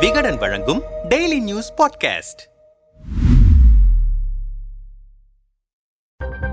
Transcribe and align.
விகடன் 0.00 0.36
வழங்கும் 0.36 0.82
daily 1.08 1.40
news 1.40 1.74
podcast 1.76 2.42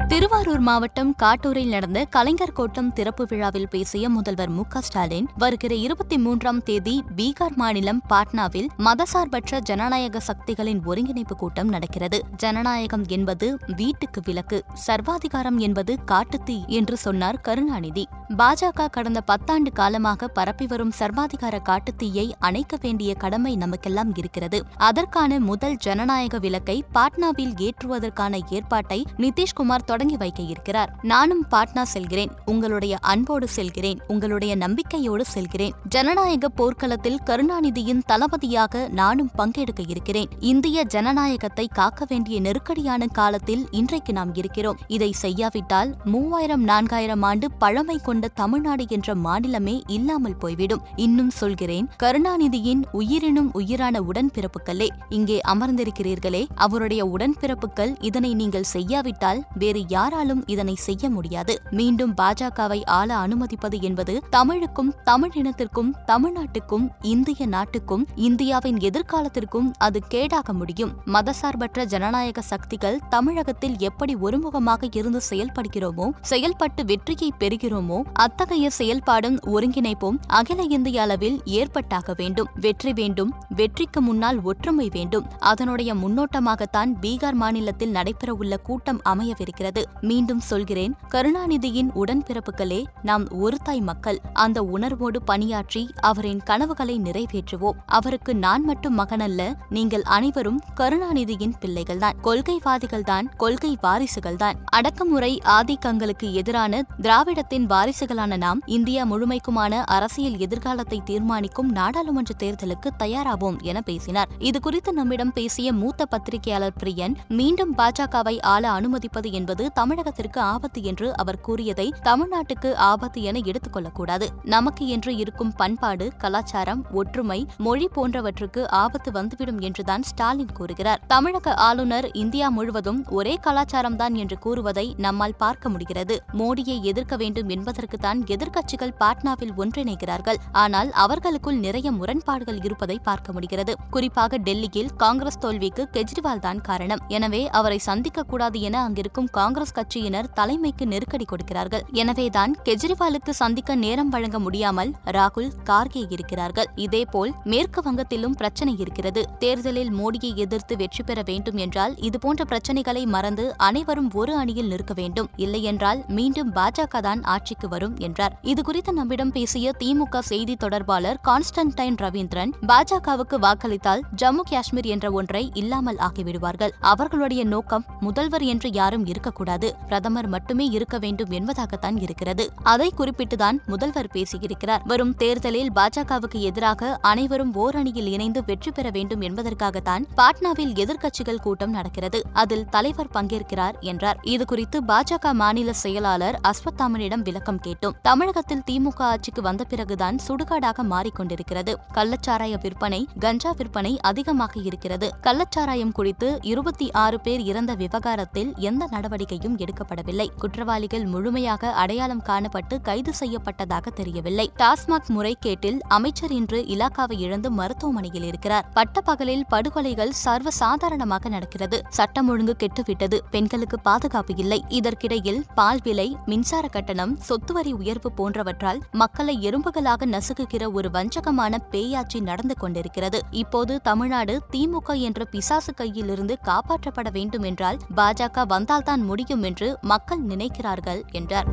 Thiruvarur 0.08 0.60
மாவட்டம் 0.60 1.16
காட்டூரில் 1.24 1.68
நடந்த 1.68 2.06
கலைஞர் 2.06 2.52
கோட்டம் 2.52 2.94
திறப்பு 2.94 3.26
விழாவில் 3.30 3.68
பேசிய 3.70 4.10
முதல்வர் 4.10 4.50
மு 4.50 4.64
க 4.70 4.82
ஸ்டாலின் 4.82 5.28
வருகிற 5.38 5.76
இருபத்தி 5.76 6.18
மூன்றாம் 6.18 6.64
தேதி 6.64 7.04
பீகார் 7.16 7.56
மாநிலம் 7.56 8.02
பாட்னாவில் 8.10 8.68
மதசார்பற்ற 8.78 9.60
ஜனநாயக 9.60 10.20
சக்திகளின் 10.20 10.86
ஒருங்கிணைப்பு 10.86 11.36
கூட்டம் 11.36 11.68
நடக்கிறது. 11.68 12.22
ஜனநாயகம் 12.36 13.06
என்பது 13.08 13.58
வீட்டுக்கு 13.76 14.22
விலக்கு 14.26 14.64
சர்வாதிகாரம் 14.74 15.58
என்பது 15.58 15.98
காட்டுத்தீ 16.12 16.68
என்று 16.68 16.98
சொன்னார் 16.98 17.42
கருணாநிதி. 17.42 18.08
பாஜக 18.38 18.90
கடந்த 18.90 19.22
பத்தாண்டு 19.28 19.72
காலமாக 19.74 20.28
பரப்பி 20.28 20.66
வரும் 20.66 20.92
சர்வாதிகார 21.00 21.60
காட்டுத்தீயை 21.70 22.32
அணைக்க 22.40 22.78
வேண்டிய 22.82 23.14
கடமை 23.14 23.56
நமக்கெல்லாம் 23.56 24.12
இருக்கிறது. 24.16 24.66
அதற்கான 24.78 25.40
முதல் 25.40 25.76
ஜனநாயக 25.76 26.38
விளக்கை 26.38 26.84
பாட்னாவில் 26.94 27.54
ஏற்றுவதற்கான 27.58 28.40
ஏற்பாட்டை 28.50 29.06
நிதிஷ்குமார் 29.18 29.86
தொடங்கி 29.86 30.18
வைக்க 30.18 30.44
இருக்கிறார். 30.44 30.96
நானும் 31.02 31.46
பாட்னா 31.52 31.82
செல்கிறேன். 31.82 32.32
உங்களுடைய 32.46 32.98
அன்போடு 33.02 33.48
செல்கிறேன். 33.48 34.00
உங்களுடைய 34.08 34.56
நம்பிக்கையோடு 34.56 35.26
செல்கிறேன். 35.26 35.74
ஜனநாயக 35.90 36.50
போர்க்களத்தில் 36.50 37.20
கருணாநிதியின் 37.26 38.02
தளபதியாக 38.06 38.88
நானும் 38.88 39.30
பங்கெடுக்க 39.38 39.82
இருக்கிறேன். 39.88 40.30
இந்திய 40.40 40.84
ஜனநாயகத்தை 40.84 41.68
காக்க 41.74 42.06
வேண்டிய 42.10 42.40
நெருக்கடியான 42.40 43.08
காலத்தில் 43.08 43.68
இன்றைக்கு 43.72 44.14
நாம் 44.14 44.36
இருக்கிறோம். 44.36 44.78
இதை 44.88 45.12
செய்யாவிட்டால் 45.12 45.96
மூவாயிரம் 46.04 46.68
நான்காயிரம் 46.68 47.22
ஆண்டு 47.22 47.52
பழமை 47.52 48.00
கொண்ட 48.04 48.23
தமிழ்நாடு 48.30 48.86
என்ற 48.90 49.16
மாநிலமே 49.16 49.82
இல்லாமல் 49.88 50.38
போய்விடும். 50.38 50.82
இன்னும் 50.96 51.30
சொல்கிறேன் 51.30 51.90
கருணாநிதியின் 52.04 52.84
உயிரினும் 52.92 53.52
உயிரான 53.54 54.02
உடன்பிறப்புகளே 54.02 54.88
இங்கே 55.10 55.42
அமர்ந்திருக்கிறீர்களே 55.48 56.46
அவருடைய 56.56 57.06
உடன்பிறப்புகள் 57.06 57.94
இதனை 58.00 58.34
நீங்கள் 58.34 58.64
செய்யாவிட்டால் 58.64 59.44
வேறு 59.56 59.84
யாராலும் 59.88 60.44
இதனை 60.46 60.76
செய்ய 60.76 61.10
முடியாது. 61.10 61.62
மீண்டும் 61.70 62.14
பாஜகவை 62.14 62.86
ஆள 62.86 63.16
அனுமதிப்பது 63.16 63.82
என்பது 63.82 64.22
தமிழுக்கும் 64.30 64.94
தமிழ் 65.04 65.32
இனத்திற்கும் 65.34 65.94
தமிழ்நாட்டுக்கும் 66.06 66.90
இந்திய 67.02 67.46
நாட்டுக்கும் 67.46 68.08
இந்தியாவின் 68.16 68.78
எதிர்காலத்திற்கும் 68.78 69.72
அது 69.78 70.02
கேடாக 70.10 70.54
முடியும். 70.54 70.94
மதசார்பற்ற 71.06 71.86
ஜனநாயக 71.86 72.42
சக்திகள் 72.42 73.00
தமிழகத்தில் 73.10 73.78
எப்படி 73.80 74.16
ஒருமுகமாக 74.16 74.88
இருந்து 74.92 75.22
செயல்படுகிறோமோ 75.30 76.10
செயல்பட்டு 76.22 76.86
வெற்றியை 76.86 77.34
பெறுகிறோமோ 77.40 78.03
அத்தகைய 78.14 78.70
செயல்பாடும் 78.78 79.38
ஒருங்கிணைப்பும் 79.46 80.18
அகில 80.28 80.62
இந்திய 80.64 81.02
அளவில் 81.02 81.42
ஏற்பட்டாக 81.46 82.14
வேண்டும். 82.18 82.48
வெற்றி 82.56 82.94
வேண்டும். 82.94 83.34
வெற்றிக்கு 83.50 84.02
முன்னால் 84.02 84.42
ஒற்றுமை 84.42 84.90
வேண்டும். 84.92 85.26
அதனுடைய 85.40 85.94
முன்னோட்டமாகத்தான் 85.94 86.92
பீகார் 87.02 87.34
மாநிலத்தில் 87.34 87.94
நடைபெறவுள்ள 87.94 88.62
கூட்டம் 88.62 89.02
அமையவிருக்கிறது. 89.10 89.84
மீண்டும் 90.02 90.40
சொல்கிறேன் 90.40 90.96
கருணாநிதியின் 91.12 91.90
உடன்பிறப்புகளே 91.96 92.84
நாம் 93.02 93.28
ஒரு 93.32 93.58
தாய் 93.64 93.82
மக்கள். 93.82 94.20
அந்த 94.34 94.64
உணர்வோடு 94.64 95.22
பணியாற்றி 95.24 95.90
அவரின் 96.00 96.42
கனவுகளை 96.44 97.00
நிறைவேற்றுவோம். 97.00 97.78
அவருக்கு 97.86 98.36
நான் 98.36 98.64
மட்டும் 98.64 98.98
மகனல்ல 99.00 99.54
நீங்கள் 99.70 100.02
அனைவரும் 100.02 100.60
கருணாநிதியின் 100.80 101.54
பிள்ளைகள்தான். 101.62 102.12
கொள்கைவாதிகள்தான் 102.24 103.26
கொள்கை 103.38 103.78
வாரிசுகள்தான். 103.84 104.54
அடக்குமுறை 104.66 105.42
ஆதிக்கங்களுக்கு 105.46 106.32
எதிரான 106.32 106.82
திராவிடத்தின் 107.02 107.66
வாரிசு 107.66 107.92
வாரிசுகளான 107.94 108.38
நாம் 108.38 108.60
இந்தியா 108.66 109.06
முழுமைக்குமான 109.06 109.72
அரசியல் 109.86 110.38
எதிர்காலத்தை 110.38 111.02
தீர்மானிக்கும் 111.06 111.72
நாடாளுமன்ற 111.72 112.34
தேர்தலுக்கு 112.44 112.90
தயாராவோம் 113.00 113.62
என 113.62 113.82
பேசினார். 113.82 114.30
இதுகுறித்து 114.40 114.92
நம்மிடம் 114.92 115.34
பேசிய 115.34 115.74
மூத்த 115.74 116.06
பத்திரிகையாளர் 116.06 116.74
பிரியன் 116.84 117.16
மீண்டும் 117.28 117.78
பாஜகவை 117.78 118.42
ஆள 118.42 118.70
அனுமதிப்பது 118.70 119.32
என்பது 119.32 119.72
தமிழகத்திற்கு 119.80 120.38
ஆபத்து 120.38 120.84
என்று 120.84 121.18
அவர் 121.18 121.42
கூறியதை 121.42 121.94
தமிழ்நாட்டுக்கு 122.04 122.74
ஆபத்து 122.74 123.22
என 123.22 123.40
எடுத்துக் 123.44 123.74
கொள்ளக்கூடாது. 123.74 124.30
நமக்கு 124.44 124.88
என்று 124.88 125.16
இருக்கும் 125.16 125.54
பண்பாடு 125.56 126.12
கலாச்சாரம் 126.18 126.86
ஒற்றுமை 126.92 127.48
மொழி 127.58 127.90
போன்றவற்றுக்கு 127.96 128.68
ஆபத்து 128.68 129.12
வந்துவிடும் 129.12 129.60
என்றுதான் 129.60 130.04
ஸ்டாலின் 130.04 130.52
கூறுகிறார். 130.52 131.02
தமிழக 131.08 131.54
ஆளுநர் 131.54 132.12
இந்தியா 132.12 132.50
முழுவதும் 132.50 133.06
ஒரே 133.10 133.40
கலாச்சாரம்தான் 133.44 134.14
என்று 134.14 134.40
கூறுவதை 134.40 134.94
நம்மால் 134.98 135.36
பார்க்க 135.38 135.70
முடிகிறது. 135.70 136.24
மோடியை 136.34 136.82
எதிர்க்க 136.82 137.16
வேண்டும் 137.16 137.52
என்பதற்குத்தான் 137.84 138.20
எதிர்க்கட்சிகள் 138.34 138.96
பாட்னாவில் 139.02 139.54
ஒன்றிணைகிறார்கள். 139.62 140.40
ஆனால் 140.64 140.90
அவர்களுக்குள் 141.04 141.60
நிறைய 141.66 141.88
முரண்பாடுகள் 142.00 142.60
இருப்பதை 142.68 142.98
பார்க்க 143.08 143.34
முடிகிறது. 143.36 143.74
குறிப்பாக 143.96 144.38
டெல்லியில் 144.48 144.92
காங்கிரஸ் 145.04 145.42
தோல்விக்கு 145.44 145.84
கெஜ்ரிவால் 145.96 146.44
தான் 146.46 146.62
காரணம். 146.70 147.02
எனவே 147.18 147.42
அவரை 147.60 147.80
சந்திக்க 147.90 148.26
கூடாது 148.32 148.58
என 148.68 148.76
அங்கிருக்கும் 148.88 149.30
காங்கிரஸ் 149.40 149.76
கட்சியினர் 149.78 150.30
தலைமைக்கு 150.40 150.86
நெருக்கடி 150.94 151.28
கொடுக்கிறார்கள். 151.32 151.84
எனவேதான் 152.02 152.54
கெஜ்ரிவாலுக்கு 152.68 153.34
சந்திக்க 153.44 153.76
நேரம் 153.86 154.12
வழங்க 154.16 154.40
முடியாமல் 154.46 154.94
ராகுல் 155.18 155.52
கார்கே 155.70 156.04
இருக்கிறார்கள். 156.16 156.70
இதேபோல் 156.86 157.34
மேற்கு 157.54 157.82
வங்கத்திலும் 157.88 158.38
பிரச்சனை 158.42 158.74
இருக்கிறது. 158.84 159.24
தேர்தலில் 159.44 159.94
மோடியை 160.00 160.32
எதிர்த்து 160.46 160.74
வெற்றி 160.84 161.04
பெற 161.04 161.20
வேண்டும் 161.32 161.60
என்றால் 161.66 161.96
இதுபோன்ற 162.08 162.42
பிரச்சனைகளை 162.52 163.04
மறந்து 163.16 163.46
அனைவரும் 163.70 164.12
ஒரு 164.22 164.34
அணியில் 164.42 164.72
நிற்க 164.74 164.94
வேண்டும். 165.02 165.30
இல்லையென்றால் 165.46 166.00
மீண்டும் 166.18 166.52
பாஜக 166.58 167.02
தான் 167.08 167.22
ஆட்சிக்கு 167.34 167.68
வரும் 167.74 167.96
என்றார். 167.98 168.36
இதுகுறித்து 168.44 168.92
நம்மிடம் 168.92 169.32
பேசிய 169.32 169.74
திமுக 169.80 170.20
செய்தி 170.32 170.56
தொடர்பாளர் 170.56 171.20
கான்ஸ்டன்டைன் 171.28 172.00
ரவீந்திரன் 172.04 172.52
பாஜகவுக்கு 172.68 173.38
வாக்களித்தால் 173.46 174.04
ஜம்மு 174.22 174.44
காஷ்மீர் 174.50 174.90
என்ற 174.94 175.12
ஒன்றை 175.12 175.44
இல்லாமல் 175.54 176.00
ஆக்கிவிடுவார்கள். 176.08 176.74
அவர்களுடைய 176.92 177.44
நோக்கம் 177.54 177.86
முதல்வர் 178.00 178.46
என்று 178.52 178.70
யாரும் 178.72 179.06
இருக்கக்கூடாது. 179.06 179.68
பிரதமர் 179.88 180.28
மட்டுமே 180.28 180.66
இருக்க 180.78 180.98
வேண்டும் 180.98 181.32
என்பதாகத்தான் 181.40 181.98
இருக்கிறது. 182.02 182.46
அதை 182.64 182.88
குறிப்பிட்டுதான் 182.98 183.58
முதல்வர் 183.66 184.10
பேசியிருக்கிறார். 184.14 184.84
வரும் 184.86 185.14
தேர்தலில் 185.16 185.72
பாஜகவுக்கு 185.76 186.40
எதிராக 186.50 186.92
அனைவரும் 187.02 187.54
ஓரணியில் 187.56 188.10
இணைந்து 188.16 188.42
வெற்றி 188.46 188.72
பெற 188.72 188.88
வேண்டும் 188.90 189.22
என்பதற்காகத்தான் 189.22 190.06
பாட்னாவில் 190.18 190.74
எதிர்க்கட்சிகள் 190.84 191.44
கூட்டம் 191.46 191.76
நடக்கிறது. 191.78 192.22
அதில் 192.34 192.68
தலைவர் 192.76 193.14
பங்கேற்கிறார் 193.14 193.78
என்றார். 193.92 194.20
இதுகுறித்து 194.34 194.80
பாஜக 194.88 195.34
மாநில 195.42 195.74
செயலாளர் 195.84 196.40
அஸ்வத்தாமனிடம் 196.48 197.26
விளக்கம் 197.28 197.62
கேட்டோம். 197.66 197.94
தமிழகத்தில் 198.02 198.64
திமுக 198.72 198.92
ஆட்சிக்கு 198.98 199.42
வந்த 199.42 199.64
பிறகுதான் 199.64 200.18
சுடுகாடாக 200.28 200.84
மாறிக்கொண்டிருக்கிறது. 200.84 201.76
கள்ளச்சாராய 201.94 202.62
விற்பனை 202.62 203.08
கஞ்சா 203.20 203.52
விற்பனை 203.58 204.00
அதிகமாக 204.00 204.60
இருக்கிறது. 204.60 205.12
கள்ளச்சாராயம் 205.22 205.92
குறித்து 205.92 206.40
இருபத்தி 206.42 206.92
ஆறு 206.92 207.20
பேர் 207.20 207.40
இறந்த 207.40 207.74
விவகாரத்தில் 207.74 208.54
எந்த 208.58 208.88
நடவடிக்கையும் 208.92 209.58
எடுக்கப்படவில்லை. 209.58 210.28
குற்றவாளிகள் 210.38 211.06
முழுமையாக 211.06 211.72
அடையாளம் 211.74 212.24
காணப்பட்டு 212.24 212.82
கைது 212.82 213.12
செய்யப்பட்டதாக 213.20 213.88
தெரியவில்லை. 213.94 214.52
டாஸ்மாக் 214.58 215.12
முறைகேட்டில் 215.18 215.80
அமைச்சர் 215.88 216.32
இன்று 216.32 216.62
இலாக்காவை 216.62 217.18
இழந்து 217.18 217.52
மருத்துவமனையில் 217.52 218.24
இருக்கிறார். 218.24 218.70
பட்டப்பகலில் 218.74 219.46
படுகொலைகள் 219.50 220.12
சர்வசாதாரணமாக 220.26 221.30
நடக்கிறது. 221.30 221.82
சட்டம் 221.90 222.30
ஒழுங்கு 222.30 222.56
கெட்டுவிட்டது. 222.60 223.20
பெண்களுக்கு 223.32 223.80
பாதுகாப்பு 223.80 224.34
இல்லை. 224.38 224.64
இதற்கிடையில் 224.68 225.44
பால் 225.56 225.80
விலை 225.84 226.18
மின்சார 226.26 226.68
கட்டணம் 226.68 227.18
சொத்து 227.18 227.53
வரி 227.54 227.74
உயர்வு 227.74 228.12
போன்றவற்றால் 228.18 228.80
மக்களை 228.92 229.36
எறும்புகளாக 229.50 230.08
நசுக்குகிற 230.16 230.72
ஒரு 230.72 230.90
வஞ்சகமான 230.94 231.58
பேயாட்சி 231.72 232.22
நடந்து 232.22 232.58
கொண்டிருக்கிறது. 232.58 233.22
இப்போது 233.32 233.82
தமிழ்நாடு 233.82 234.36
திமுக 234.52 234.98
என்ற 235.00 235.26
பிசாசு 235.26 235.74
கையிலிருந்து 235.82 236.38
காப்பாற்றப்பட 236.44 237.12
வேண்டும் 237.12 237.48
என்றால் 237.52 237.80
பாஜக 237.96 238.46
வந்தால்தான் 238.48 239.04
முடியும் 239.04 239.44
என்று 239.44 239.70
மக்கள் 239.82 240.24
நினைக்கிறார்கள் 240.24 241.04
என்றார். 241.12 241.50